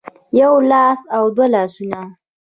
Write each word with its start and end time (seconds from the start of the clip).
يو 0.39 0.53
لاس 0.69 0.99
او 1.15 1.23
دوه 1.35 1.47
لاسونه 1.53 2.01